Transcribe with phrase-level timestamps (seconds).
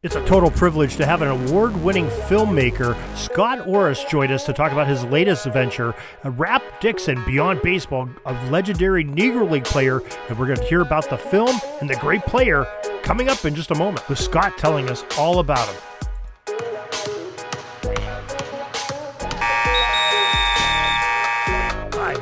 [0.00, 4.52] It's a total privilege to have an award winning filmmaker, Scott Orris, join us to
[4.52, 5.92] talk about his latest venture,
[6.24, 10.00] uh, Rap Dixon Beyond Baseball, a legendary Negro League player.
[10.28, 12.64] And we're going to hear about the film and the great player
[13.02, 15.82] coming up in just a moment, with Scott telling us all about him.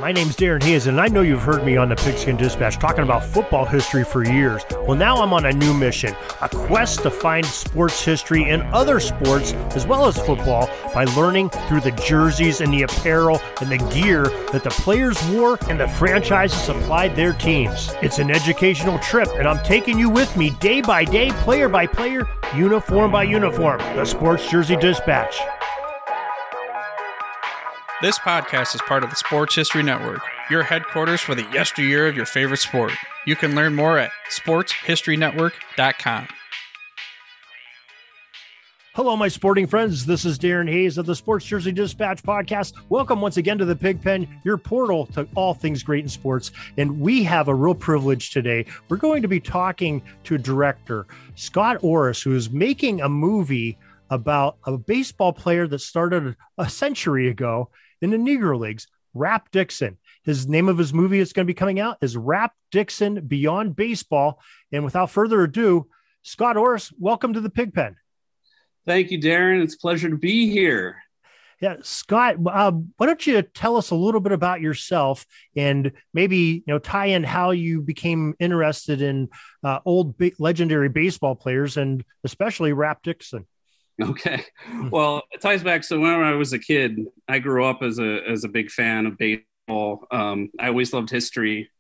[0.07, 3.03] My name's Darren Hayes, and I know you've heard me on the Pigskin Dispatch talking
[3.03, 4.63] about football history for years.
[4.87, 9.01] Well, now I'm on a new mission a quest to find sports history in other
[9.01, 13.79] sports as well as football by learning through the jerseys and the apparel and the
[13.93, 17.91] gear that the players wore and the franchises supplied their teams.
[18.01, 21.89] It's an educational trip, and I'm taking you with me day by day, player by
[21.89, 23.79] player, uniform by uniform.
[23.97, 25.37] The Sports Jersey Dispatch.
[28.03, 32.15] This podcast is part of the Sports History Network, your headquarters for the yesteryear of
[32.15, 32.93] your favorite sport.
[33.25, 36.29] You can learn more at sportshistorynetwork.com.
[38.95, 40.05] Hello, my sporting friends.
[40.05, 42.75] This is Darren Hayes of the Sports Jersey Dispatch podcast.
[42.91, 46.51] Welcome once again to the Pigpen, your portal to all things great in sports.
[46.77, 48.67] And we have a real privilege today.
[48.91, 53.79] We're going to be talking to director Scott Orris, who is making a movie
[54.11, 57.71] about a baseball player that started a century ago
[58.13, 59.99] in the Negro Leagues, Rap Dixon.
[60.23, 63.75] His name of his movie that's going to be coming out is Rap Dixon Beyond
[63.75, 64.41] Baseball.
[64.73, 65.89] And without further ado,
[66.23, 67.97] Scott Orris, welcome to the Pigpen.
[68.87, 69.63] Thank you, Darren.
[69.63, 71.03] It's a pleasure to be here.
[71.61, 75.25] Yeah, Scott, uh, why don't you tell us a little bit about yourself
[75.57, 79.31] and maybe you know tie in how you became interested in
[79.65, 83.47] uh, old legendary baseball players and especially Rap Dixon.
[84.03, 84.45] Okay.
[84.67, 84.91] Hmm.
[84.91, 85.83] Well, it ties back.
[85.83, 89.07] So when I was a kid, I grew up as a as a big fan
[89.07, 90.07] of baseball.
[90.11, 91.71] Um, I always loved history,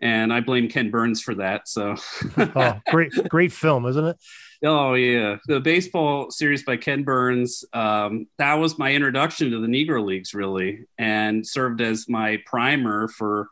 [0.00, 1.68] and I blame Ken Burns for that.
[1.68, 1.96] So,
[2.38, 4.16] oh, great, great film, isn't it?
[4.64, 7.64] Oh yeah, the baseball series by Ken Burns.
[7.72, 13.08] Um, that was my introduction to the Negro Leagues, really, and served as my primer
[13.08, 13.48] for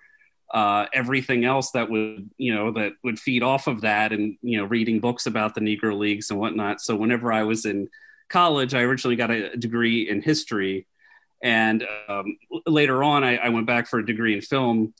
[0.53, 4.57] uh, everything else that would you know that would feed off of that, and you
[4.57, 6.81] know, reading books about the Negro Leagues and whatnot.
[6.81, 7.89] So whenever I was in
[8.29, 10.87] college, I originally got a degree in history.
[11.43, 14.95] And um, later on, I, I, went back for a degree in film.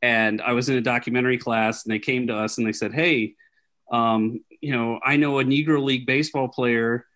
[0.00, 2.94] And I was in a documentary class, and they came to us and they said,
[2.94, 3.34] Hey,
[3.90, 7.06] um, you know, I know a Negro League baseball player.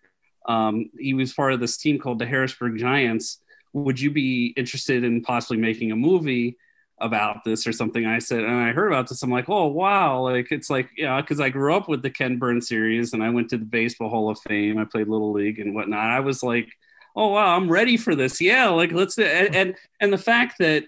[0.47, 3.39] Um, he was part of this team called the Harrisburg Giants.
[3.71, 6.57] Would you be interested in possibly making a movie?
[7.03, 8.05] About this or something.
[8.05, 9.21] I said, and I heard about this.
[9.21, 12.39] I'm like, oh wow, like it's like yeah, because I grew up with the Ken
[12.39, 14.77] Burns series, and I went to the Baseball Hall of Fame.
[14.79, 16.09] I played little league and whatnot.
[16.09, 16.69] I was like,
[17.15, 18.41] oh wow, I'm ready for this.
[18.41, 20.85] Yeah, like let's and and, and the fact that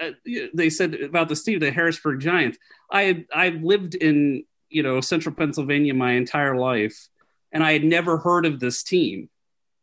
[0.00, 0.10] uh,
[0.54, 2.58] they said about the Steve the Harrisburg Giants.
[2.90, 7.08] I I lived in you know central Pennsylvania my entire life,
[7.52, 9.28] and I had never heard of this team,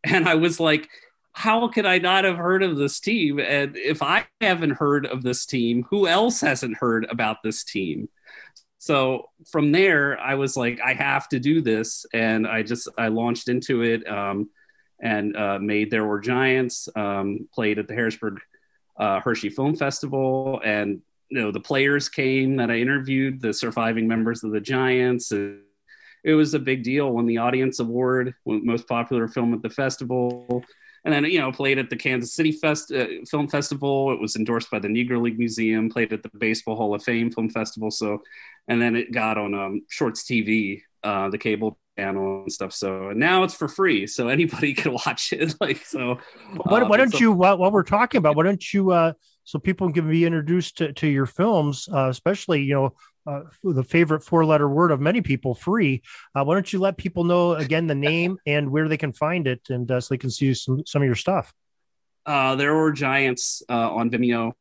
[0.04, 0.88] and I was like
[1.34, 3.40] how could I not have heard of this team?
[3.40, 8.08] And if I haven't heard of this team, who else hasn't heard about this team?
[8.78, 13.08] So from there, I was like, I have to do this, and I just I
[13.08, 14.50] launched into it um,
[15.02, 16.88] and uh, made There Were Giants.
[16.96, 18.40] Um, played at the Harrisburg
[18.98, 24.08] uh, Hershey Film Festival, and you know the players came that I interviewed, the surviving
[24.08, 25.32] members of the Giants.
[25.32, 27.10] It was a big deal.
[27.10, 30.64] Won the Audience Award, most popular film at the festival
[31.06, 34.14] and then you know played at the Kansas City Fest uh, Film Festival.
[34.14, 35.90] It was endorsed by the Negro League Museum.
[35.90, 37.92] Played at the Baseball Hall of Fame Film Festival.
[37.92, 38.22] So,
[38.68, 42.74] and then it got on um, Shorts TV, uh, the cable channel and stuff.
[42.74, 45.56] So and now it's for free, so anybody can watch it.
[45.62, 46.20] Like so,
[46.64, 49.60] why, why don't so- you while, while, we're talking about why don't you uh, so
[49.60, 52.94] people can be introduced to, to your films, uh, especially you know
[53.26, 56.02] uh, the favorite four letter word of many people, free.
[56.36, 59.48] Uh, why don't you let people know again the name and where they can find
[59.48, 61.54] it, and uh, so they can see some some of your stuff.
[62.26, 64.54] Uh, there were giants uh, on Vimeo.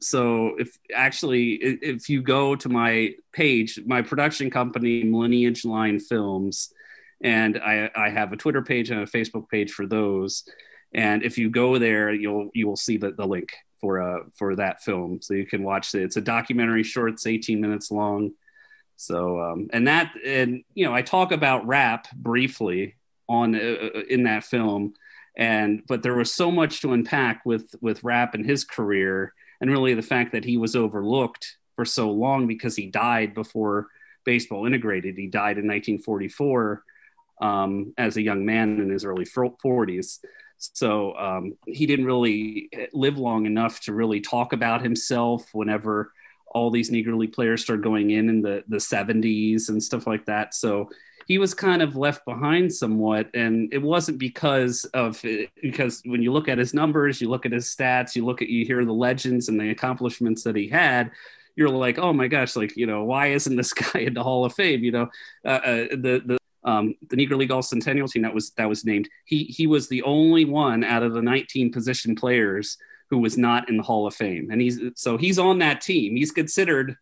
[0.00, 6.72] So if actually if you go to my page, my production company, Lineage Line Films,
[7.22, 10.44] and I, I have a Twitter page and a Facebook page for those.
[10.92, 14.56] And if you go there, you'll you will see the, the link for uh for
[14.56, 16.02] that film, so you can watch it.
[16.02, 17.12] It's a documentary short.
[17.12, 18.32] It's 18 minutes long.
[18.96, 22.96] So um, and that and you know I talk about rap briefly
[23.28, 24.94] on uh, uh, in that film,
[25.36, 29.70] and but there was so much to unpack with with rap and his career, and
[29.70, 33.88] really the fact that he was overlooked for so long because he died before
[34.24, 35.16] baseball integrated.
[35.16, 36.82] He died in 1944
[37.40, 40.18] um, as a young man in his early 40s.
[40.58, 46.12] So um, he didn't really live long enough to really talk about himself whenever
[46.50, 50.24] all these Negro League players started going in in the, the 70s and stuff like
[50.26, 50.54] that.
[50.54, 50.88] So
[51.26, 55.20] he was kind of left behind somewhat, and it wasn't because of
[55.60, 58.48] because when you look at his numbers, you look at his stats, you look at
[58.48, 61.10] you hear the legends and the accomplishments that he had.
[61.56, 64.44] You're like, oh my gosh, like you know, why isn't this guy in the Hall
[64.44, 64.84] of Fame?
[64.84, 65.10] You know,
[65.44, 68.84] uh, uh, the the um, the Negro League All Centennial team that was that was
[68.84, 69.08] named.
[69.24, 72.76] He he was the only one out of the 19 position players
[73.08, 76.16] who was not in the Hall of Fame, and he's so he's on that team.
[76.16, 76.96] He's considered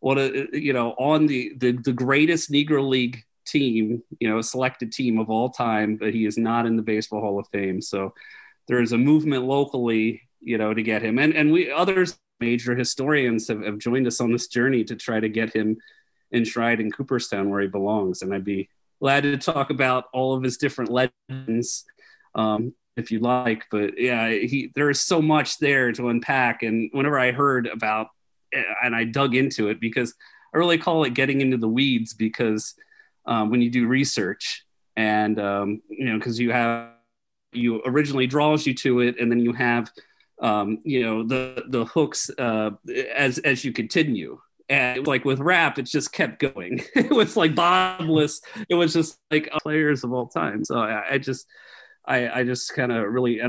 [0.00, 4.92] what a you know on the the, the greatest Negro League team, you know, selected
[4.92, 7.80] team of all time, but he is not in the Baseball Hall of Fame.
[7.80, 8.14] So
[8.68, 11.18] there is a movement locally, you know, to get him.
[11.18, 15.20] And and we others major historians have, have joined us on this journey to try
[15.20, 15.76] to get him
[16.32, 18.22] enshrined in Cooperstown where he belongs.
[18.22, 18.68] And I'd be
[19.02, 21.84] glad to talk about all of his different legends.
[22.36, 26.62] Um, if you like, but yeah, he there is so much there to unpack.
[26.62, 28.08] And whenever I heard about
[28.52, 30.14] and I dug into it because
[30.54, 32.74] I really call it getting into the weeds because
[33.26, 34.64] um, when you do research
[34.96, 36.90] and um, you know because you have
[37.52, 39.90] you originally draws you to it and then you have
[40.40, 42.70] um, you know the the hooks uh,
[43.14, 44.38] as as you continue
[44.72, 46.82] and like with rap it just kept going.
[46.94, 48.40] It was like bottomless.
[48.68, 50.64] It was just like players of all time.
[50.64, 51.46] So i, I just
[52.04, 53.40] I, I just kind of really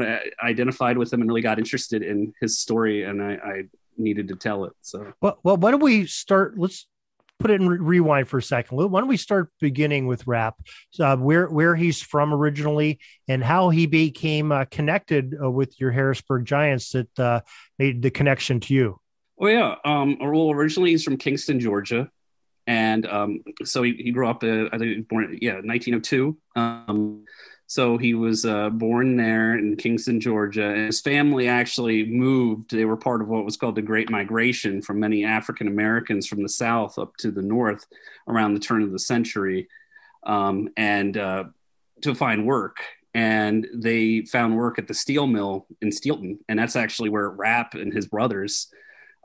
[0.43, 3.63] identified with him and really got interested in his story and I, I
[3.97, 5.13] needed to tell it so.
[5.21, 6.85] Well, well why don't we start let's
[7.39, 8.77] put it in re- rewind for a second.
[8.77, 10.55] Why don't we start beginning with rap,
[10.99, 15.91] uh, where where he's from originally, and how he became uh, connected uh, with your
[15.91, 17.41] Harrisburg Giants that uh,
[17.79, 18.99] made the connection to you.
[19.43, 22.09] Oh yeah, um, well originally he's from Kingston, Georgia,
[22.65, 24.41] and um, so he, he grew up.
[24.41, 26.37] Uh, I think born yeah 1902.
[26.55, 27.25] Um,
[27.67, 30.69] so he was uh, born there in Kingston, Georgia.
[30.69, 32.71] And his family actually moved.
[32.71, 36.41] They were part of what was called the Great Migration from many African Americans from
[36.41, 37.85] the South up to the North
[38.29, 39.67] around the turn of the century
[40.25, 41.43] um, and uh,
[42.01, 42.77] to find work.
[43.13, 46.37] And they found work at the steel mill in Steelton.
[46.47, 48.69] And that's actually where Rap and his brothers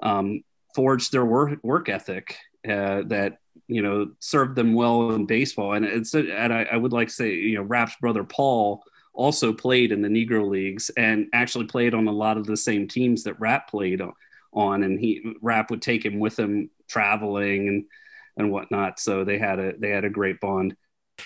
[0.02, 0.42] um,
[0.74, 2.36] forged their work, work ethic
[2.68, 5.74] uh, that you know served them well in baseball.
[5.74, 9.52] And it's and I, I would like to say you know Rap's brother Paul also
[9.52, 13.24] played in the Negro leagues and actually played on a lot of the same teams
[13.24, 14.00] that Rap played
[14.52, 14.82] on.
[14.84, 17.84] And he Rap would take him with him traveling and
[18.36, 18.98] and whatnot.
[19.00, 20.76] So they had a they had a great bond.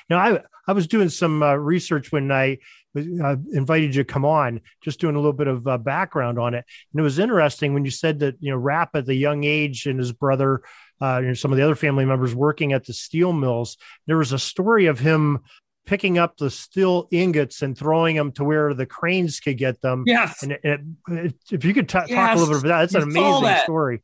[0.09, 2.59] Now I I was doing some uh, research when I
[2.97, 6.55] uh, invited you to come on, just doing a little bit of uh, background on
[6.55, 9.45] it, and it was interesting when you said that you know Rap at the young
[9.45, 10.63] age and his brother
[11.01, 13.77] uh, and some of the other family members working at the steel mills.
[14.07, 15.41] There was a story of him
[15.85, 20.05] picking up the steel ingots and throwing them to where the cranes could get them.
[20.07, 20.43] Yes.
[20.43, 22.11] And it, it, if you could t- yes.
[22.11, 23.65] talk a little bit about that, that's an amazing that.
[23.65, 24.03] story.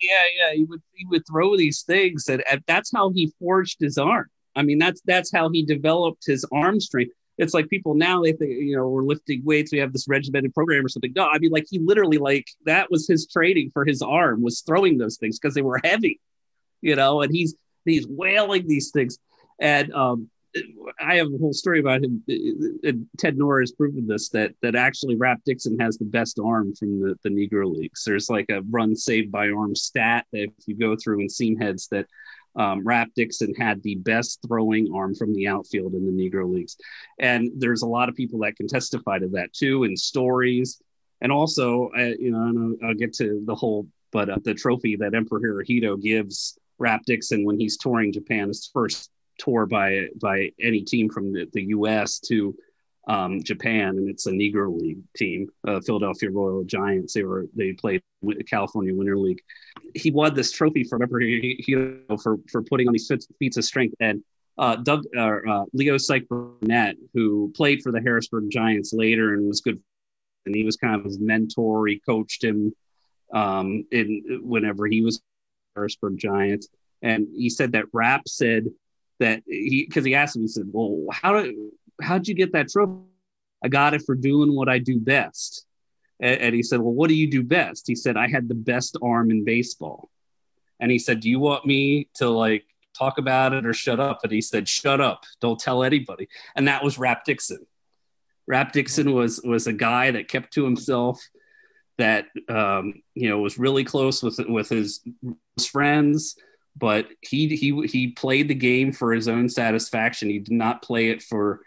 [0.00, 0.54] Yeah, yeah.
[0.54, 4.26] He would he would throw these things, and, and that's how he forged his arm.
[4.54, 7.12] I mean, that's that's how he developed his arm strength.
[7.38, 10.54] It's like people now they think you know we're lifting weights, we have this regimented
[10.54, 11.12] program or something.
[11.14, 14.62] No, I mean like he literally like that was his training for his arm was
[14.62, 16.20] throwing those things because they were heavy
[16.80, 17.54] you know, and he's
[17.84, 19.18] he's wailing these things.
[19.60, 20.30] And um,
[21.00, 22.22] I have a whole story about him.
[22.28, 26.74] And Ted Knorr has proven this that that actually Rap Dixon has the best arm
[26.74, 28.04] from the, the Negro Leagues.
[28.04, 31.88] There's like a run saved by arm stat that if you go through and Seamheads
[31.90, 32.06] that
[32.56, 36.76] um, Rap Dixon had the best throwing arm from the outfield in the Negro Leagues.
[37.18, 40.80] And there's a lot of people that can testify to that too in stories.
[41.20, 44.96] And also, uh, you know, I'll, I'll, get to the whole, but uh, the trophy
[44.96, 50.50] that Emperor Hirohito gives Rap Dixon when he's touring Japan, his first tour by by
[50.60, 52.20] any team from the, the U.S.
[52.20, 52.54] to
[53.06, 57.14] um, Japan, and it's a Negro League team, uh, Philadelphia Royal Giants.
[57.14, 58.02] They were they played
[58.48, 59.40] California Winter League.
[59.94, 61.64] He won this trophy for he,
[62.22, 63.94] for for putting on these feats of strength.
[64.00, 64.24] And
[64.58, 69.46] uh, Doug uh, uh, Leo Syke Burnett, who played for the Harrisburg Giants later and
[69.46, 69.80] was good,
[70.44, 71.86] and he was kind of his mentor.
[71.86, 72.74] He coached him
[73.32, 75.20] um, in whenever he was
[75.76, 76.68] Harrisburg Giants,
[77.02, 78.66] and he said that Rap said
[79.20, 81.54] that he because he asked him, he said, "Well, how did
[82.00, 83.02] how'd you get that trophy?"
[83.64, 85.66] I got it for doing what I do best.
[86.20, 88.54] And, and he said, "Well, what do you do best?" He said, "I had the
[88.54, 90.10] best arm in baseball."
[90.80, 92.64] And he said, "Do you want me to like
[92.96, 95.24] talk about it or shut up?" And he said, "Shut up!
[95.40, 97.66] Don't tell anybody." And that was Rap Dixon.
[98.46, 101.20] Rap Dixon was was a guy that kept to himself
[101.98, 105.00] that um, you know was really close with with his,
[105.56, 106.36] his friends,
[106.76, 110.30] but he he he played the game for his own satisfaction.
[110.30, 111.60] He did not play it for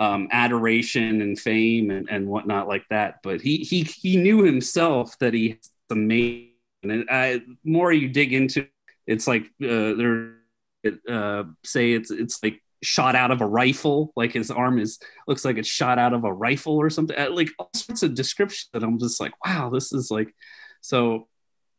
[0.00, 3.20] um, adoration and fame and, and whatnot like that.
[3.22, 6.48] But he he he knew himself that he amazing.
[6.82, 8.66] And I, more you dig into,
[9.06, 10.32] it's like uh, there
[11.08, 15.44] uh, say it's it's like shot out of a rifle, like his arm is looks
[15.44, 17.18] like it's shot out of a rifle or something.
[17.18, 20.34] Uh, like all sorts of description that I'm just like, wow, this is like
[20.80, 21.28] so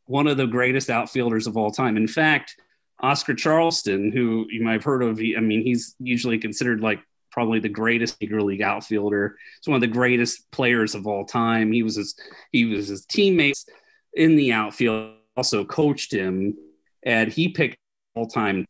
[0.06, 1.98] one of the greatest outfielders of all time.
[1.98, 2.56] In fact,
[3.00, 7.00] Oscar Charleston, who you might have heard of, I mean, he's usually considered like
[7.32, 9.38] probably the greatest Negro League outfielder.
[9.60, 11.72] He's one of the greatest players of all time.
[11.72, 12.16] He was his
[12.52, 13.66] he was his teammates
[14.14, 16.56] in the outfield, also coached him,
[17.04, 17.78] and he picked
[18.16, 18.66] all time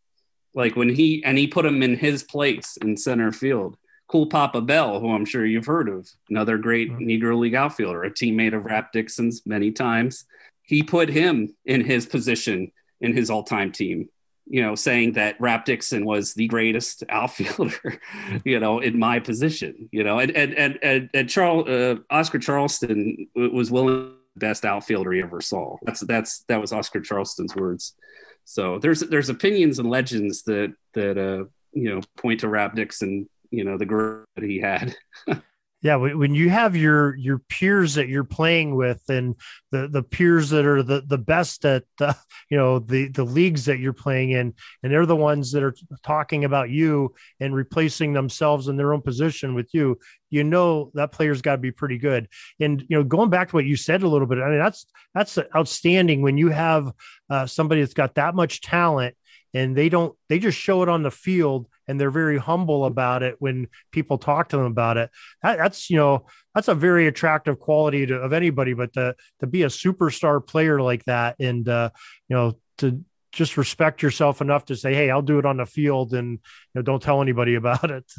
[0.53, 3.77] like when he and he put him in his place in center field.
[4.07, 7.05] Cool Papa Bell, who I'm sure you've heard of, another great mm-hmm.
[7.05, 10.25] Negro League outfielder, a teammate of Rap Dixon's many times.
[10.63, 14.09] He put him in his position in his all-time team
[14.51, 18.01] you know, saying that Rap Dixon was the greatest outfielder,
[18.43, 22.37] you know, in my position, you know, and and and and, and Charles uh, Oscar
[22.37, 25.77] Charleston was willing the best outfielder he ever saw.
[25.83, 27.95] That's that's that was Oscar Charleston's words.
[28.43, 33.29] So there's there's opinions and legends that that uh you know point to Rap Dixon,
[33.51, 34.93] you know, the group that he had.
[35.83, 39.35] Yeah, when you have your your peers that you're playing with, and
[39.71, 42.13] the the peers that are the the best at uh,
[42.51, 45.73] you know the the leagues that you're playing in, and they're the ones that are
[46.03, 49.97] talking about you and replacing themselves in their own position with you,
[50.29, 52.27] you know that player's got to be pretty good.
[52.59, 54.85] And you know, going back to what you said a little bit, I mean that's
[55.15, 56.91] that's outstanding when you have
[57.27, 59.15] uh, somebody that's got that much talent
[59.53, 63.21] and they don't they just show it on the field and they're very humble about
[63.21, 65.09] it when people talk to them about it.
[65.43, 69.47] That, that's you know that's a very attractive quality to, of anybody but to to
[69.47, 71.89] be a superstar player like that and uh
[72.29, 75.65] you know to just respect yourself enough to say hey i'll do it on the
[75.65, 76.39] field and you
[76.75, 78.11] know don't tell anybody about it.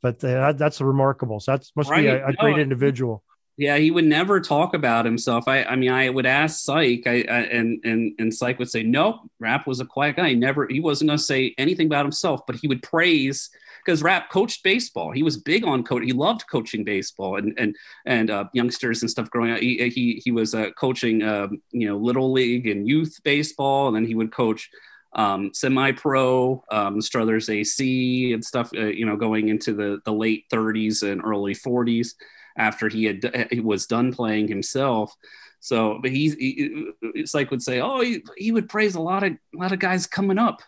[0.00, 1.40] But uh, that's remarkable.
[1.40, 2.02] So that must right.
[2.02, 3.24] be a, a great no, individual
[3.58, 5.48] yeah, he would never talk about himself.
[5.48, 8.84] I, I mean, I would ask Syke, I, I, and and and Syke would say,
[8.84, 10.28] "Nope, Rap was a quiet guy.
[10.28, 13.50] He never, he wasn't going to say anything about himself, but he would praise
[13.84, 15.10] because Rap coached baseball.
[15.10, 16.04] He was big on coach.
[16.04, 17.74] He loved coaching baseball and and
[18.06, 19.58] and uh, youngsters and stuff growing up.
[19.58, 23.96] He he, he was uh, coaching, um, you know, little league and youth baseball, and
[23.96, 24.70] then he would coach."
[25.14, 30.44] Um, semi-pro um, Struthers AC and stuff, uh, you know, going into the the late
[30.52, 32.12] 30s and early 40s
[32.58, 35.14] after he had he was done playing himself.
[35.60, 39.24] So, but he's he, it's like would say, oh, he, he would praise a lot
[39.24, 40.60] of a lot of guys coming up.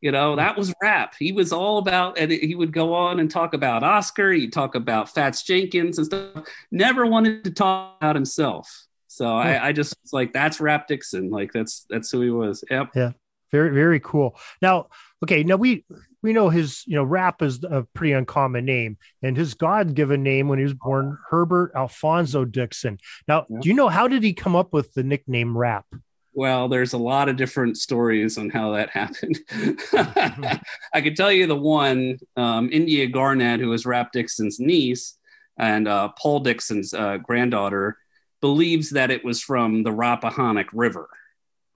[0.00, 0.38] You know, mm-hmm.
[0.38, 1.14] that was rap.
[1.18, 4.32] He was all about, and he would go on and talk about Oscar.
[4.32, 6.44] He'd talk about Fats Jenkins and stuff.
[6.70, 8.86] Never wanted to talk about himself.
[9.06, 9.62] So yeah.
[9.62, 11.30] I, I just like that's Rap Dixon.
[11.30, 12.64] Like that's that's who he was.
[12.70, 12.90] Yep.
[12.94, 13.12] Yeah.
[13.50, 14.36] Very very cool.
[14.62, 14.88] Now,
[15.22, 15.84] okay, now we
[16.22, 20.48] we know his, you know, Rap is a pretty uncommon name, and his God-given name
[20.48, 22.98] when he was born, Herbert Alfonso Dixon.
[23.26, 23.58] Now, yeah.
[23.60, 25.86] do you know how did he come up with the nickname Rap?
[26.34, 29.40] Well, there's a lot of different stories on how that happened.
[30.94, 35.18] I could tell you the one um, India Garnett, who was Rap Dixon's niece
[35.58, 37.98] and uh, Paul Dixon's uh, granddaughter,
[38.40, 41.08] believes that it was from the Rappahannock River.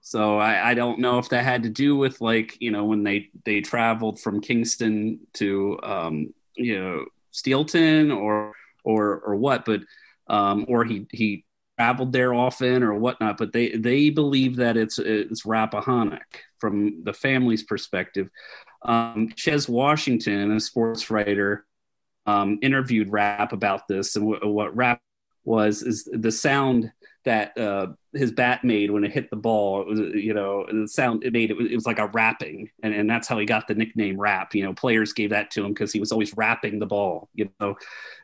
[0.07, 3.03] So I, I, don't know if that had to do with like you know when
[3.03, 8.53] they they traveled from Kingston to um, you know Steelton or
[8.85, 9.81] or or what, but
[10.29, 11.43] um, or he he
[11.77, 13.35] traveled there often or whatnot.
[13.35, 18.29] But they they believe that it's it's Rappahannock from the family's perspective.
[18.83, 21.65] Um, Ches Washington, a sports writer,
[22.25, 25.01] um, interviewed Rap about this and w- what Rap
[25.43, 26.93] was is the sound
[27.27, 29.81] that uh, his bat made when it hit the ball.
[29.81, 32.69] It was, you know, the sound it made it was, it was like a rapping,
[32.81, 34.55] and, and that's how he got the nickname Rap.
[34.55, 37.29] You know, players gave that to him because he was always rapping the ball.
[37.33, 37.75] You know,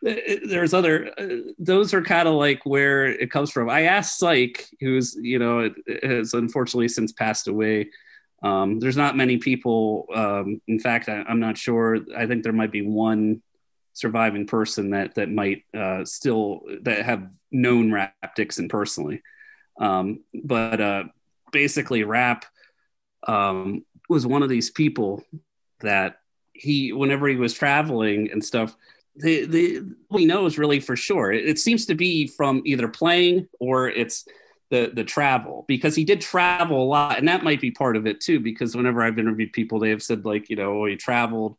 [0.01, 3.69] there's other uh, those are kind of like where it comes from.
[3.69, 5.69] I asked Syke, who's you know
[6.01, 7.89] has unfortunately since passed away.
[8.41, 10.07] Um, there's not many people.
[10.15, 11.97] Um, in fact, I, I'm not sure.
[12.15, 13.41] I think there might be one
[13.91, 19.21] surviving person that that might uh, still that have known Rap Dixon personally.
[19.79, 21.03] Um, but uh,
[21.51, 22.45] basically, Rap
[23.27, 25.23] um, was one of these people
[25.79, 26.17] that
[26.53, 28.75] he, whenever he was traveling and stuff,
[29.15, 31.31] the the we know is really for sure.
[31.31, 34.25] It, it seems to be from either playing or it's
[34.71, 38.07] the the travel because he did travel a lot, and that might be part of
[38.07, 38.39] it too.
[38.39, 41.57] Because whenever I've interviewed people, they have said like you know oh, he traveled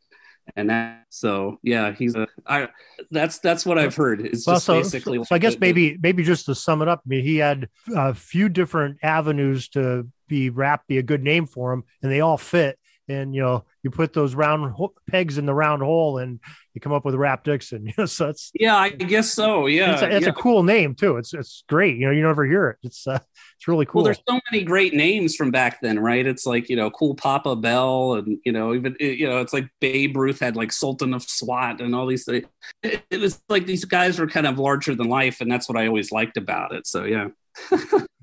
[0.56, 2.68] and that so yeah he's a i
[3.10, 5.96] that's that's what i've heard is well, just so, basically so, so i guess maybe
[6.02, 10.06] maybe just to sum it up i mean he had a few different avenues to
[10.28, 12.78] be rap be a good name for him and they all fit.
[13.08, 16.40] And you know you put those round ho- pegs in the round hole and
[16.72, 17.86] you come up with Rap Dixon.
[17.86, 19.66] You know, so yeah, I guess so.
[19.66, 20.30] Yeah, it's, a, it's yeah.
[20.30, 21.18] a cool name too.
[21.18, 21.96] It's it's great.
[21.96, 22.78] You know, you never hear it.
[22.82, 23.18] It's uh,
[23.56, 24.00] it's really cool.
[24.00, 26.26] Well, there's so many great names from back then, right?
[26.26, 29.68] It's like you know, Cool Papa Bell, and you know, even you know, it's like
[29.80, 32.46] Babe Ruth had like Sultan of SWAT and all these things.
[32.82, 35.78] It, it was like these guys were kind of larger than life, and that's what
[35.78, 36.86] I always liked about it.
[36.86, 37.28] So yeah.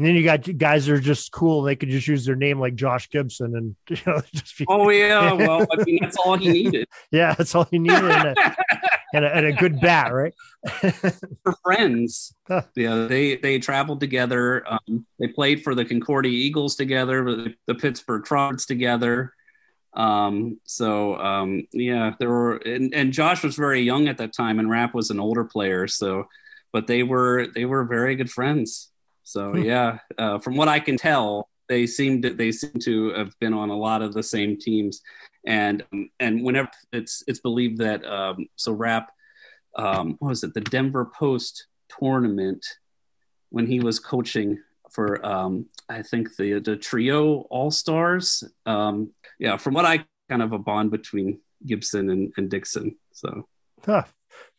[0.00, 1.60] And then you got guys that are just cool.
[1.60, 4.88] They could just use their name like Josh Gibson and you know just be, oh
[4.88, 5.30] yeah.
[5.34, 6.88] Well, I mean that's all he needed.
[7.10, 8.56] yeah, that's all he needed, and a,
[9.12, 10.32] and a, and a good bat, right?
[11.42, 12.34] for friends.
[12.48, 12.62] Huh.
[12.74, 14.64] Yeah, they they traveled together.
[14.66, 19.34] Um, they played for the Concordia Eagles together, the, the Pittsburgh Cards together.
[19.92, 24.60] Um, so um, yeah, there were and, and Josh was very young at that time,
[24.60, 25.86] and Rap was an older player.
[25.86, 26.26] So,
[26.72, 28.90] but they were they were very good friends.
[29.22, 29.62] So hmm.
[29.62, 33.54] yeah, uh, from what I can tell, they seem to they seem to have been
[33.54, 35.02] on a lot of the same teams,
[35.46, 35.82] and
[36.18, 39.10] and whenever it's it's believed that um, so Rap,
[39.76, 41.66] um, what was it, the Denver Post
[41.98, 42.64] tournament
[43.50, 44.58] when he was coaching
[44.90, 48.44] for um, I think the the trio All Stars.
[48.66, 52.96] Um, yeah, from what I kind of a bond between Gibson and, and Dixon.
[53.12, 53.46] So.
[53.84, 54.04] Huh.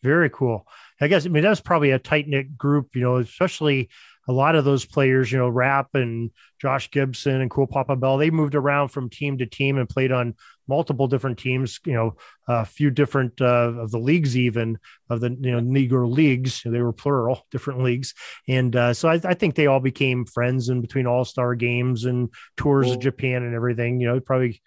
[0.03, 0.67] Very cool.
[0.99, 3.89] I guess I mean that's probably a tight knit group, you know, especially
[4.27, 8.17] a lot of those players, you know, Rap and Josh Gibson and Cool Papa Bell,
[8.17, 10.35] they moved around from team to team and played on
[10.67, 12.15] multiple different teams, you know,
[12.47, 14.77] a few different uh, of the leagues, even
[15.09, 16.61] of the, you know, Negro leagues.
[16.63, 18.13] They were plural, different leagues.
[18.47, 22.05] And uh, so I, I, think they all became friends in between all star games
[22.05, 22.93] and tours cool.
[22.93, 23.99] of Japan and everything.
[23.99, 24.61] You know, probably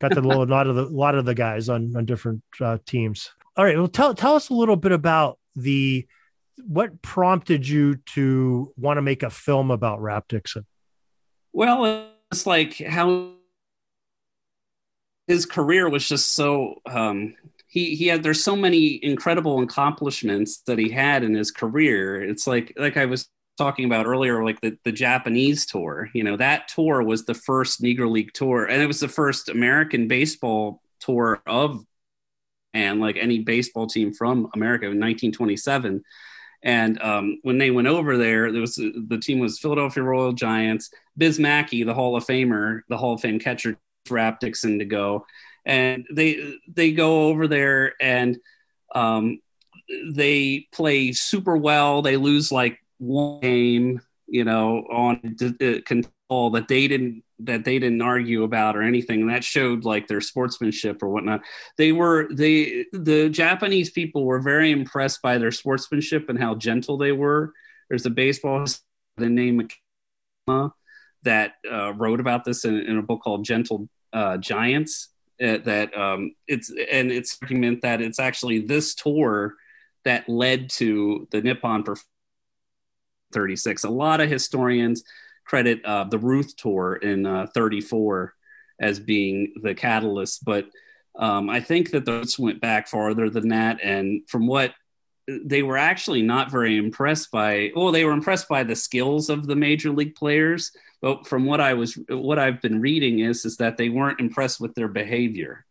[0.00, 3.30] got the, a lot of the, lot of the guys on, on different uh, teams.
[3.56, 3.76] All right.
[3.76, 6.06] Well, tell, tell us a little bit about the,
[6.66, 10.66] what prompted you to want to make a film about Rap Dixon?
[11.52, 13.32] Well, it's like how
[15.26, 17.34] his career was just so um,
[17.66, 22.22] he he had there's so many incredible accomplishments that he had in his career.
[22.22, 26.08] It's like like I was talking about earlier, like the, the Japanese tour.
[26.12, 29.48] You know, that tour was the first Negro League tour, and it was the first
[29.48, 31.84] American baseball tour of
[32.74, 36.02] and like any baseball team from America in 1927.
[36.62, 40.90] And um, when they went over there, there was the team was Philadelphia Royal Giants.
[41.16, 45.26] Biz Mackey, the Hall of Famer, the Hall of Fame catcher, Rap Dixon to go,
[45.64, 48.38] and they they go over there and
[48.94, 49.40] um,
[50.12, 52.02] they play super well.
[52.02, 57.78] They lose like one game, you know, on uh, control that they didn't that they
[57.78, 59.22] didn't argue about or anything.
[59.22, 61.40] And that showed like their sportsmanship or whatnot.
[61.76, 66.96] They were they the Japanese people were very impressed by their sportsmanship and how gentle
[66.96, 67.52] they were.
[67.88, 68.64] There's a baseball
[69.16, 69.68] the name
[71.22, 75.08] that uh, wrote about this in, in, a book called Gentle uh, Giants.
[75.42, 79.54] Uh, that um, it's and it's argument that it's actually this tour
[80.04, 81.96] that led to the Nippon for
[83.32, 83.84] 36.
[83.84, 85.02] A lot of historians
[85.50, 88.32] credit uh, the Ruth tour in uh, 34
[88.80, 90.66] as being the catalyst, but
[91.18, 93.80] um, I think that those went back farther than that.
[93.82, 94.72] And from what
[95.26, 99.48] they were actually not very impressed by, well, they were impressed by the skills of
[99.48, 100.70] the major league players.
[101.02, 104.60] But from what I was, what I've been reading is, is that they weren't impressed
[104.60, 105.66] with their behavior.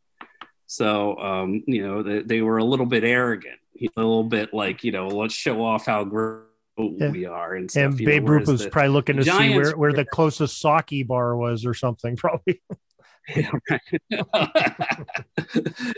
[0.68, 4.84] So, um, you know, they, they were a little bit arrogant, a little bit like,
[4.84, 6.49] you know, let's show off how great
[6.80, 7.10] yeah.
[7.10, 7.84] we are and stuff.
[7.84, 11.65] And Babe Ruth was probably looking to see where, where the closest sake bar was
[11.65, 12.62] or something, probably.
[13.36, 13.52] yeah,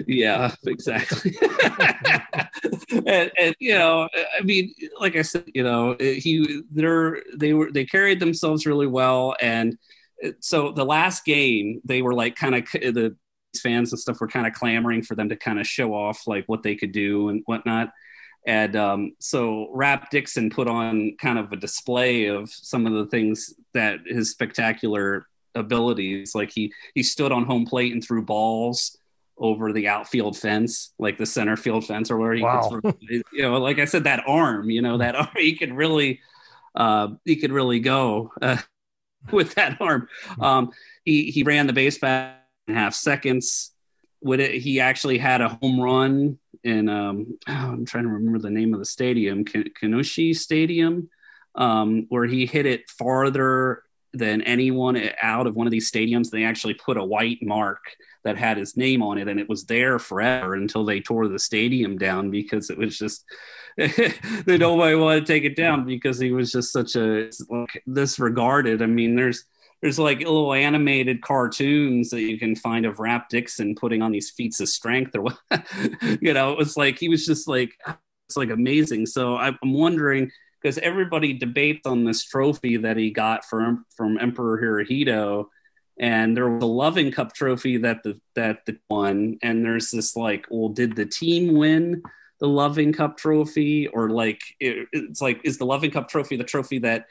[0.08, 1.38] yeah, exactly.
[2.92, 7.54] and, and, you know, I mean, like I said, you know, eh, he they're they
[7.54, 9.78] were they carried themselves really well, and
[10.22, 13.16] eh, so the last game they were like kind of eh, the
[13.58, 16.46] fans and stuff were kind of clamoring for them to kind of show off like
[16.48, 17.92] what they could do and whatnot.
[18.46, 23.06] And um, so Rap Dixon put on kind of a display of some of the
[23.06, 26.34] things that his spectacular abilities.
[26.36, 28.98] Like he he stood on home plate and threw balls
[29.38, 32.80] over the outfield fence, like the center field fence, or where he wow.
[32.84, 32.96] could,
[33.34, 36.20] you know, like I said, that arm, you know, that arm, he could really,
[36.76, 38.58] uh, he could really go uh,
[39.32, 40.08] with that arm.
[40.40, 40.72] Um,
[41.06, 43.72] he he ran the base back in half seconds.
[44.22, 44.62] Would it?
[44.62, 48.80] He actually had a home run in um, I'm trying to remember the name of
[48.80, 51.10] the stadium, Koshien Stadium,
[51.56, 56.30] um, where he hit it farther than anyone out of one of these stadiums.
[56.30, 57.80] They actually put a white mark
[58.24, 61.40] that had his name on it, and it was there forever until they tore the
[61.40, 63.26] stadium down because it was just
[63.78, 68.82] they nobody wanted to take it down because he was just such a like, disregarded.
[68.82, 69.46] I mean, there's
[69.82, 74.30] there's like little animated cartoons that you can find of Rap Dixon putting on these
[74.30, 75.38] feats of strength or what
[76.22, 77.72] you know it was like he was just like
[78.28, 79.06] it's like amazing.
[79.06, 84.62] So i'm wondering because everybody debates on this trophy that he got from from emperor
[84.62, 85.46] hirohito
[86.00, 90.16] and there was a loving cup trophy that the that the won and there's this
[90.16, 92.02] like well did the team win
[92.42, 93.88] the loving cup trophy?
[93.88, 97.06] Or like it, it's like is the loving cup trophy the trophy that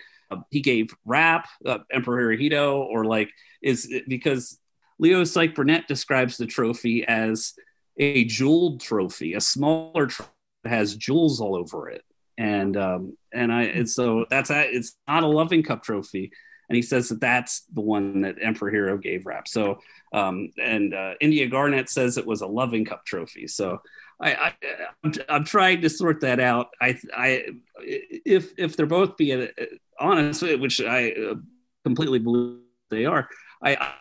[0.51, 3.31] he gave rap uh, emperor hirohito or like
[3.63, 4.59] is because
[4.99, 7.55] leo Sipe burnett describes the trophy as
[7.97, 10.31] a jeweled trophy a smaller trophy
[10.65, 12.03] that has jewels all over it
[12.39, 16.31] and um and i and so that's a, it's not a loving cup trophy
[16.71, 19.49] and he says that that's the one that Emperor Hero gave Rap.
[19.49, 19.81] So,
[20.13, 23.49] um, and uh, India Garnett says it was a loving cup trophy.
[23.49, 23.83] So,
[24.21, 24.55] I, I
[25.03, 26.69] I'm, I'm, trying to sort that out.
[26.81, 27.45] I, I,
[27.83, 29.49] if if they're both being
[30.01, 31.35] uh, honest, which I uh,
[31.85, 32.59] completely believe
[32.91, 33.29] they are,
[33.63, 33.95] I, I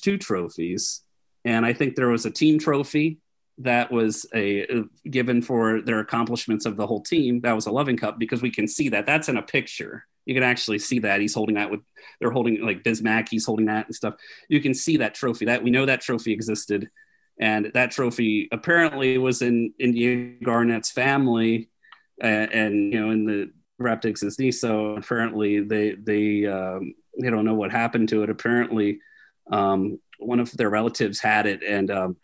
[0.00, 1.02] two trophies,
[1.44, 3.18] and I think there was a team trophy
[3.58, 7.40] that was a uh, given for their accomplishments of the whole team.
[7.40, 10.34] That was a loving cup because we can see that that's in a picture you
[10.34, 11.80] can actually see that he's holding that with
[12.20, 14.14] they're holding like Biz Mackey, he's holding that and stuff.
[14.48, 15.46] You can see that trophy.
[15.46, 16.90] That we know that trophy existed,
[17.40, 21.70] and that trophy apparently was in India Garnett's family,
[22.22, 24.60] uh, and you know in the Raptix niece.
[24.60, 28.30] So apparently they they um, they don't know what happened to it.
[28.30, 29.00] Apparently,
[29.50, 32.16] um, one of their relatives had it, and um,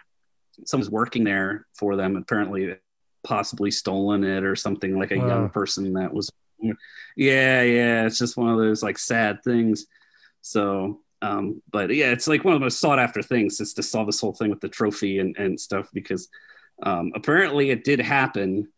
[0.64, 2.16] someone's working there for them.
[2.16, 2.76] Apparently,
[3.24, 5.28] possibly stolen it or something like a wow.
[5.28, 6.30] young person that was
[7.16, 9.86] yeah, yeah, it's just one of those like sad things.
[10.40, 13.82] So, um, but yeah, it's like one of the most sought after things is to
[13.82, 16.28] solve this whole thing with the trophy and, and stuff because
[16.82, 18.68] um, apparently it did happen.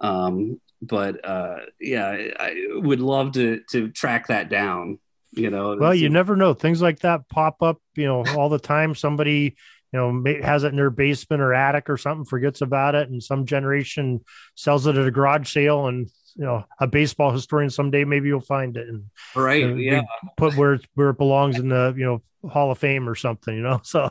[0.00, 4.98] Um, but uh, yeah, I, would love to to track that down.
[5.32, 6.54] You know, well, you never know.
[6.54, 8.94] Things like that pop up, you know, all the time.
[8.94, 9.56] Somebody
[9.94, 13.22] you know has it in their basement or attic or something forgets about it and
[13.22, 14.20] some generation
[14.56, 18.40] sells it at a garage sale and you know a baseball historian someday maybe you'll
[18.40, 19.04] find it and
[19.36, 20.02] right yeah
[20.36, 23.54] put where it, where it belongs in the you know hall of fame or something
[23.54, 24.10] you know so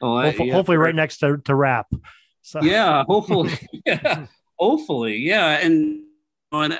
[0.00, 0.86] oh, I, hopefully, yeah, hopefully right.
[0.86, 1.88] right next to, to rap
[2.42, 2.62] so.
[2.62, 6.00] yeah hopefully yeah hopefully yeah and
[6.54, 6.78] on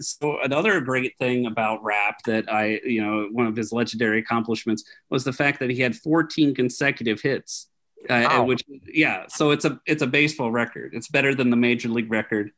[0.00, 4.84] so another great thing about rap that I, you know, one of his legendary accomplishments
[5.10, 7.66] was the fact that he had 14 consecutive hits.
[8.08, 8.44] Uh, wow.
[8.44, 10.94] which, yeah, so it's a it's a baseball record.
[10.94, 12.50] It's better than the major league record.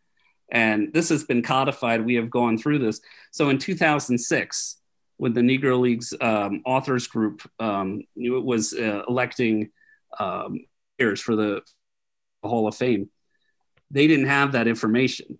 [0.52, 2.04] And this has been codified.
[2.04, 3.00] We have gone through this.
[3.32, 4.76] So in 2006,
[5.16, 9.70] when the Negro Leagues um, authors group um, was uh, electing
[10.20, 10.60] um,
[10.96, 11.62] players for the
[12.44, 13.10] Hall of Fame,
[13.90, 15.38] they didn't have that information.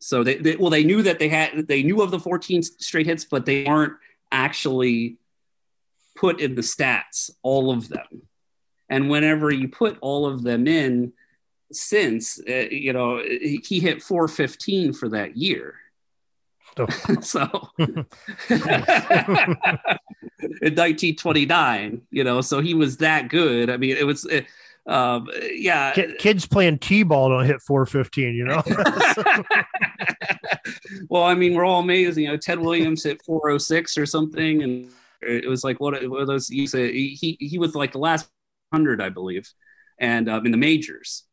[0.00, 3.06] So they, they, well, they knew that they had they knew of the 14 straight
[3.06, 3.94] hits, but they aren't
[4.32, 5.16] actually
[6.16, 8.22] put in the stats all of them.
[8.88, 11.12] And whenever you put all of them in,
[11.72, 15.74] since uh, you know he hit 415 for that year
[16.78, 16.86] oh.
[17.20, 18.06] so in
[20.48, 24.40] 1929 you know so he was that good i mean it was uh,
[24.90, 25.92] um, yeah.
[26.18, 28.62] Kids playing t-ball don't hit 415 you know?
[31.08, 34.90] Well i mean we're all amazed you know ted williams hit 406 or something and
[35.22, 38.28] it was like what, what are those say he he was like the last
[38.70, 39.48] 100 i believe
[39.98, 41.24] and um, in the majors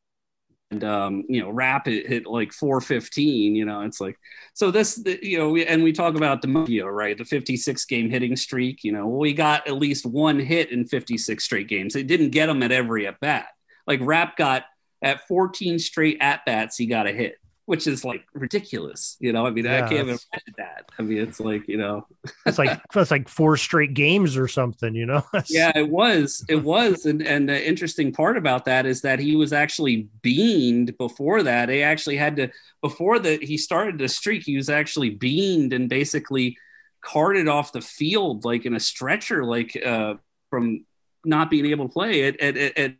[0.71, 3.56] and um, you know, rap it hit like 415.
[3.56, 4.17] You know, it's like
[4.53, 7.17] so this, you know, we, and we talk about the DiMaggio, right?
[7.17, 8.84] The 56 game hitting streak.
[8.84, 11.93] You know, we got at least one hit in 56 straight games.
[11.93, 13.47] They didn't get him at every at bat.
[13.86, 14.63] Like Rap got
[15.01, 19.17] at 14 straight at bats, he got a hit which is like ridiculous.
[19.19, 20.89] You know, I mean, yeah, I can't even imagine that.
[20.97, 22.08] I mean, it's like, you know,
[22.45, 25.21] it's like, it's like four straight games or something, you know?
[25.49, 27.06] yeah, it was, it was.
[27.06, 31.67] And, and the interesting part about that is that he was actually beaned before that.
[31.67, 32.49] He actually had to,
[32.82, 36.58] before that he started the streak, he was actually beaned and basically
[37.01, 40.13] carted off the field, like in a stretcher, like, uh,
[40.49, 40.86] from
[41.25, 42.38] not being able to play it.
[42.39, 42.95] And, and,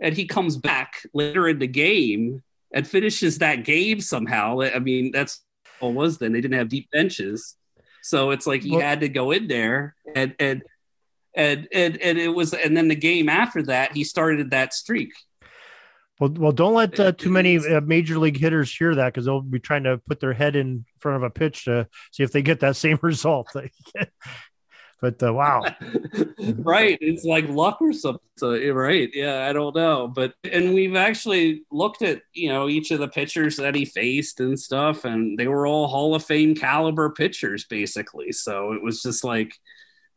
[0.00, 2.42] and he comes back later in the game
[2.74, 4.60] and finishes that game somehow.
[4.60, 5.42] I mean, that's
[5.78, 6.32] what was then.
[6.32, 7.56] They didn't have deep benches,
[8.02, 10.62] so it's like he well, had to go in there and and
[11.34, 12.52] and and and it was.
[12.52, 15.12] And then the game after that, he started that streak.
[16.20, 19.40] Well, well, don't let uh, too many uh, major league hitters hear that because they'll
[19.40, 22.42] be trying to put their head in front of a pitch to see if they
[22.42, 23.48] get that same result.
[25.04, 25.62] But uh, wow,
[26.56, 26.96] right?
[27.02, 28.22] It's like luck or something.
[28.40, 29.10] Right?
[29.12, 30.08] Yeah, I don't know.
[30.08, 34.40] But and we've actually looked at you know each of the pitchers that he faced
[34.40, 38.32] and stuff, and they were all Hall of Fame caliber pitchers basically.
[38.32, 39.52] So it was just like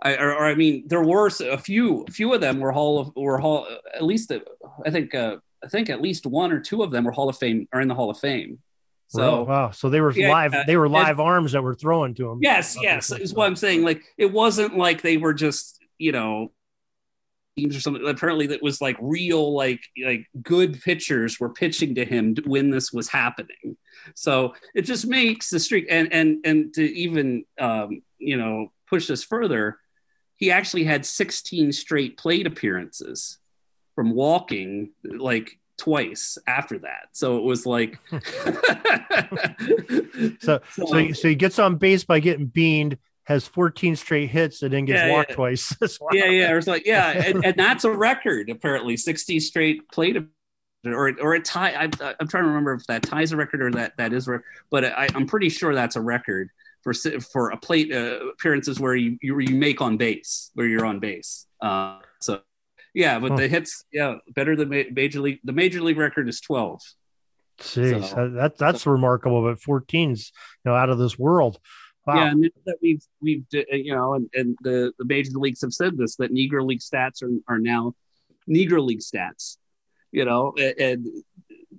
[0.01, 2.99] I, or, or, I mean, there were a few, a few of them were Hall
[2.99, 4.31] of, were Hall, at least,
[4.85, 7.37] I think, uh, I think at least one or two of them were Hall of
[7.37, 8.59] Fame, are in the Hall of Fame.
[9.09, 10.53] So wow, so they were yeah, live.
[10.65, 12.39] They were live arms that were throwing to him.
[12.41, 13.83] Yes, yes, is what I'm saying.
[13.83, 16.51] Like it wasn't like they were just you know
[17.57, 18.05] teams or something.
[18.07, 22.91] Apparently, that was like real, like like good pitchers were pitching to him when this
[22.91, 23.77] was happening.
[24.15, 29.07] So it just makes the streak, and and and to even um, you know push
[29.07, 29.79] this further,
[30.35, 33.37] he actually had 16 straight plate appearances
[33.95, 37.09] from walking like twice after that.
[37.13, 37.99] So it was like
[40.39, 44.63] so, so so so he gets on base by getting beaned, has 14 straight hits,
[44.63, 45.35] and then gets yeah, walked yeah.
[45.35, 45.75] twice.
[46.11, 46.51] Yeah, yeah.
[46.51, 50.17] It was like, yeah, and, and, that's a record apparently, 60 straight plate
[50.85, 51.73] or or a tie.
[51.73, 54.45] I, am trying to remember if that ties a record or that that is, record,
[54.69, 56.49] but I, am pretty sure that's a record
[56.81, 60.85] for for a plate uh, appearances where you, you you make on base, where you're
[60.85, 61.45] on base.
[61.61, 61.99] Uh,
[62.93, 65.39] yeah, but the hits, yeah, better than major league.
[65.43, 66.81] The major league record is twelve.
[67.59, 69.41] Jeez, so, that that's so, remarkable.
[69.41, 70.31] But 14's,
[70.63, 71.59] you know, out of this world.
[72.05, 72.15] Wow.
[72.15, 75.73] Yeah, and that we've we've uh, you know, and, and the the major leagues have
[75.73, 77.93] said this that Negro League stats are are now
[78.49, 79.57] Negro League stats.
[80.11, 81.05] You know, and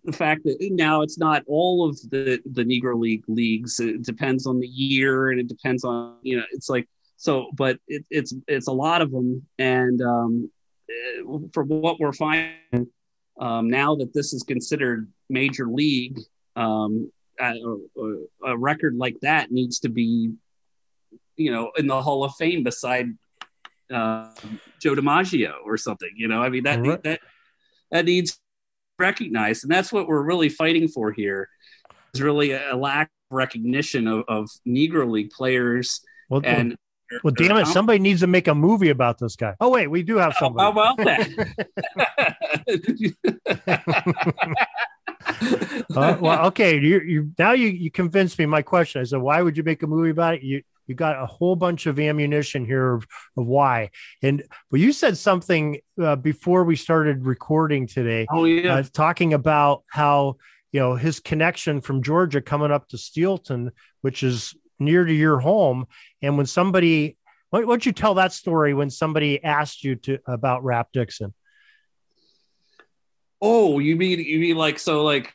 [0.04, 3.80] the fact that now it's not all of the the Negro League leagues.
[3.80, 6.44] It depends on the year, and it depends on you know.
[6.52, 10.50] It's like so, but it, it's it's a lot of them, and um,
[11.52, 12.88] from what we're finding
[13.38, 16.18] um, now that this is considered major league,
[16.56, 17.54] um, a,
[18.44, 20.32] a, record like that needs to be,
[21.36, 23.06] you know, in the Hall of Fame beside
[23.92, 24.30] uh,
[24.80, 26.10] Joe DiMaggio or something.
[26.16, 27.02] You know, I mean that right.
[27.04, 27.20] that
[27.92, 28.40] that needs
[28.98, 31.48] recognized, and that's what we're really fighting for here.
[32.14, 36.76] Is really a lack of recognition of, of Negro League players well, and
[37.22, 37.66] well, damn it!
[37.66, 39.54] Somebody needs to make a movie about this guy.
[39.60, 40.64] Oh wait, we do have somebody.
[40.64, 41.34] How about that?
[45.96, 46.78] uh, well, okay.
[46.78, 48.46] You, you now you you convinced me.
[48.46, 49.00] My question.
[49.00, 50.42] I said, why would you make a movie about it?
[50.42, 53.90] You you got a whole bunch of ammunition here of, of why.
[54.22, 58.26] And well, you said something uh, before we started recording today.
[58.30, 60.36] Oh yeah, uh, talking about how
[60.72, 65.38] you know his connection from Georgia coming up to Steelton, which is near to your
[65.38, 65.86] home.
[66.22, 67.16] And when somebody,
[67.50, 71.34] why, don't you tell that story when somebody asked you to about Rap Dixon?
[73.40, 75.32] Oh, you mean you mean like so like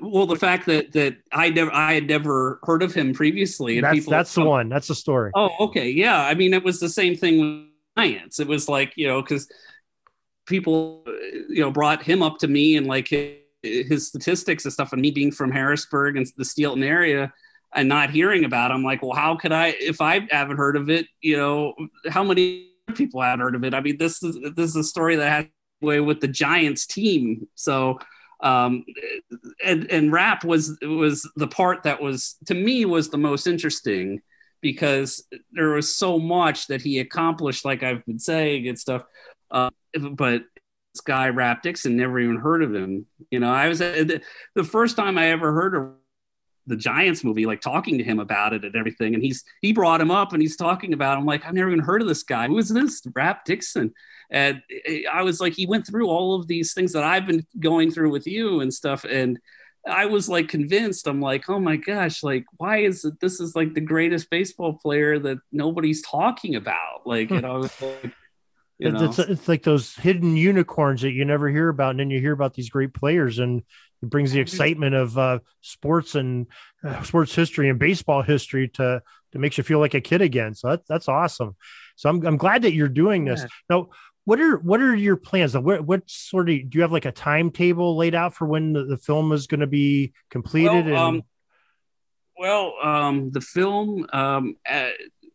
[0.00, 3.84] well the fact that that I never I had never heard of him previously and
[3.84, 5.30] that's, people that's the one that's the story.
[5.34, 6.20] Oh, okay, yeah.
[6.20, 8.40] I mean, it was the same thing with science.
[8.40, 9.48] It was like you know because
[10.46, 11.04] people
[11.48, 15.00] you know brought him up to me and like his, his statistics and stuff, and
[15.00, 17.32] me being from Harrisburg and the Steelton area
[17.74, 20.76] and not hearing about it, I'm like, well, how could I, if I haven't heard
[20.76, 21.74] of it, you know,
[22.08, 23.74] how many people haven't heard of it?
[23.74, 25.46] I mean, this is, this is a story that has
[25.80, 27.48] way with the Giants team.
[27.54, 27.98] So,
[28.40, 28.84] um,
[29.64, 34.20] and, and rap was, was the part that was, to me, was the most interesting
[34.60, 39.02] because there was so much that he accomplished, like I've been saying and stuff.
[39.50, 39.70] Uh,
[40.12, 40.42] but
[40.94, 43.06] this guy, Rap Dixon, never even heard of him.
[43.30, 44.20] You know, I was the
[44.62, 45.92] first time I ever heard of
[46.66, 49.14] the Giants movie, like talking to him about it and everything.
[49.14, 51.14] And he's he brought him up and he's talking about.
[51.14, 51.20] Him.
[51.20, 52.46] I'm like, I've never even heard of this guy.
[52.46, 53.02] Who is this?
[53.14, 53.92] Rap Dixon.
[54.30, 54.62] And
[55.12, 58.10] I was like, he went through all of these things that I've been going through
[58.10, 59.04] with you and stuff.
[59.04, 59.38] And
[59.86, 61.06] I was like convinced.
[61.06, 63.20] I'm like, oh my gosh, like why is it?
[63.20, 67.06] This is like the greatest baseball player that nobody's talking about.
[67.06, 67.42] Like, you hmm.
[67.42, 67.68] know.
[67.80, 68.12] like,
[68.86, 69.04] you know?
[69.04, 72.32] It's, it's like those hidden unicorns that you never hear about, and then you hear
[72.32, 73.62] about these great players, and
[74.02, 76.46] it brings the excitement of uh, sports and
[76.84, 80.54] uh, sports history and baseball history to to makes you feel like a kid again.
[80.54, 81.56] So that, that's awesome.
[81.96, 83.40] So I'm I'm glad that you're doing this.
[83.40, 83.46] Yeah.
[83.70, 83.88] Now,
[84.24, 85.56] what are what are your plans?
[85.56, 88.84] What what sort of do you have like a timetable laid out for when the,
[88.84, 90.86] the film is going to be completed?
[90.86, 91.16] Well, and...
[91.18, 91.22] um,
[92.36, 94.90] well um, the film um, uh,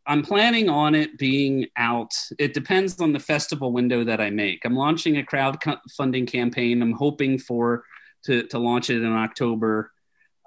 [0.08, 2.14] I'm planning on it being out.
[2.40, 4.64] It depends on the festival window that I make.
[4.64, 6.82] I'm launching a crowdfunding campaign.
[6.82, 7.84] I'm hoping for
[8.26, 9.92] to, to launch it in October.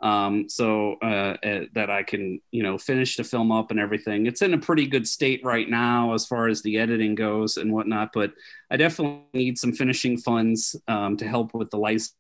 [0.03, 4.25] Um, so uh, uh, that I can, you know, finish the film up and everything.
[4.25, 7.71] It's in a pretty good state right now as far as the editing goes and
[7.71, 8.13] whatnot.
[8.15, 8.33] But
[8.71, 12.15] I definitely need some finishing funds um, to help with the license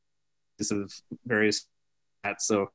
[0.70, 0.92] of
[1.24, 1.66] various.
[2.38, 2.70] So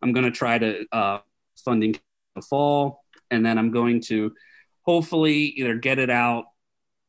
[0.00, 1.18] I'm going to try to uh,
[1.64, 1.96] funding
[2.36, 4.32] the fall, and then I'm going to
[4.82, 6.46] hopefully either get it out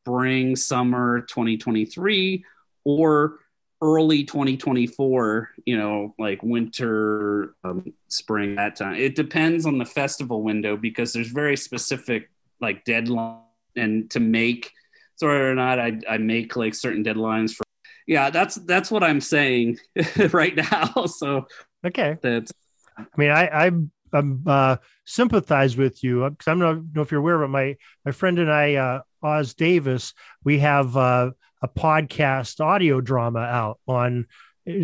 [0.04, 2.44] spring, summer 2023,
[2.84, 3.40] or
[3.80, 8.96] early 2024 you know like winter um, spring that time.
[8.96, 13.42] It depends on the festival window because there's very specific like deadline
[13.76, 14.72] and to make
[15.16, 17.64] so whether or not I, I make like certain deadlines for
[18.08, 19.78] yeah that's that's what i'm saying
[20.32, 21.46] right now so
[21.86, 22.18] okay.
[22.22, 22.52] that's
[22.98, 23.72] i mean i i
[24.13, 28.12] I'm uh, sympathize with you because I don't know if you're aware, but my my
[28.12, 34.28] friend and I, uh, Oz Davis, we have uh, a podcast audio drama out on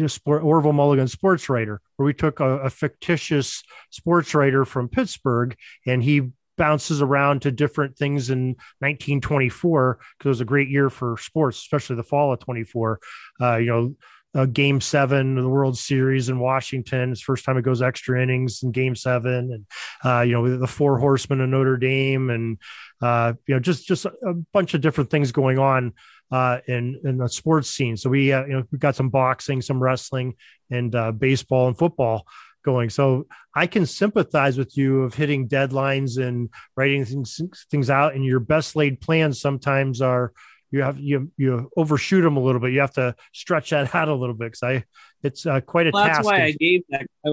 [0.07, 5.55] sport, Orville Mulligan sports writer, where we took a, a fictitious sports writer from Pittsburgh
[5.85, 10.89] and he bounces around to different things in 1924 because it was a great year
[10.89, 12.99] for sports, especially the fall of 24.
[13.41, 13.95] Uh, you know,
[14.35, 17.11] uh, game seven of the World Series in Washington.
[17.11, 19.51] It's first time it goes extra innings in game seven.
[19.53, 19.65] And,
[20.03, 22.57] uh, you know, the four horsemen of Notre Dame and,
[23.01, 25.93] uh, you know, just, just a bunch of different things going on
[26.31, 27.95] uh, in, in the sports scene.
[27.95, 30.35] So we, uh, you know, we got some boxing, some wrestling
[30.71, 32.25] and uh, baseball and football
[32.65, 32.89] going.
[32.89, 38.25] So I can sympathize with you of hitting deadlines and writing things, things out and
[38.25, 40.31] your best laid plans sometimes are,
[40.73, 42.73] you have you you overshoot them a little bit.
[42.73, 44.83] You have to stretch that out a little bit because I
[45.21, 46.17] it's uh, quite a well, task.
[46.17, 47.05] That's why I gave that.
[47.25, 47.29] I,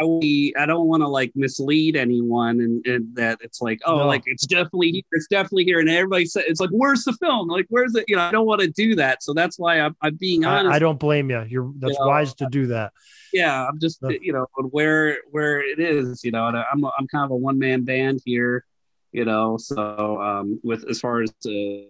[0.00, 4.06] I, I don't want to like mislead anyone and, and, that it's like oh no.
[4.06, 7.48] like it's definitely here it's definitely here and everybody says it's like where's the film
[7.48, 9.96] like where's it you know I don't want to do that so that's why I'm,
[10.00, 12.68] I'm being honest I, I don't blame you you're that's you know, wise to do
[12.68, 12.92] that
[13.32, 14.10] yeah I'm just no.
[14.10, 17.58] you know where where it is you know and I'm I'm kind of a one
[17.58, 18.64] man band here
[19.10, 21.88] you know so um with as far as uh,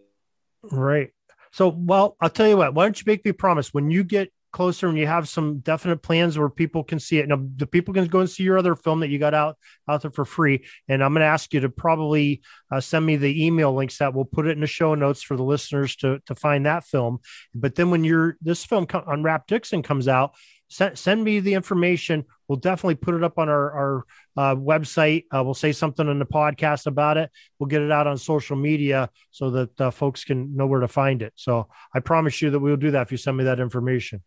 [0.63, 1.11] Right.
[1.53, 2.75] So, well, I'll tell you what.
[2.75, 6.03] Why don't you make me promise when you get closer and you have some definite
[6.03, 7.29] plans where people can see it.
[7.29, 10.03] Now, the people can go and see your other film that you got out out
[10.03, 10.65] there for free.
[10.89, 14.15] And I'm going to ask you to probably uh, send me the email links that
[14.15, 17.19] we'll put it in the show notes for the listeners to to find that film.
[17.55, 20.35] But then when you're this film on Rap Dixon comes out,
[20.69, 22.25] send, send me the information.
[22.49, 24.05] We'll definitely put it up on our, our
[24.37, 25.25] uh, website.
[25.35, 27.31] Uh, we'll say something in the podcast about it.
[27.59, 30.89] We'll get it out on social media so that uh, folks can know where to
[30.89, 31.33] find it.
[31.37, 34.23] So I promise you that we'll do that if you send me that information.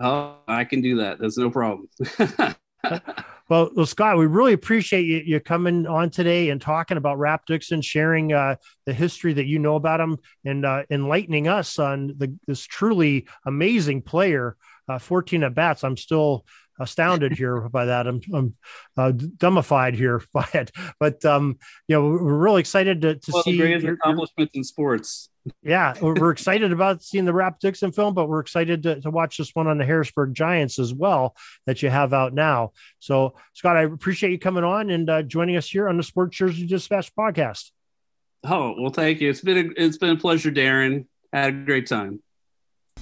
[0.00, 1.18] Oh, I can do that.
[1.18, 1.88] That's no problem.
[3.48, 7.46] well, well, Scott, we really appreciate you, you, coming on today and talking about Rap
[7.46, 8.56] Dixon, sharing uh,
[8.86, 13.26] the history that you know about him, and uh, enlightening us on the, this truly
[13.46, 14.56] amazing player
[14.88, 15.84] uh, 14 at bats.
[15.84, 16.44] I'm still
[16.78, 18.06] astounded here by that.
[18.06, 18.54] I'm, I'm
[18.96, 20.70] uh, dumbified here by it.
[20.98, 21.58] But um,
[21.88, 25.30] you know, we're really excited to, to well, see the greatest your, accomplishments in sports.
[25.62, 29.10] Yeah, we're, we're excited about seeing the Rap Dixon film, but we're excited to, to
[29.10, 32.72] watch this one on the Harrisburg Giants as well that you have out now.
[32.98, 36.38] So, Scott, I appreciate you coming on and uh, joining us here on the Sports
[36.38, 37.70] Jersey Dispatch podcast.
[38.46, 39.30] Oh well, thank you.
[39.30, 41.06] It's been a, it's been a pleasure, Darren.
[41.32, 42.22] I had a great time.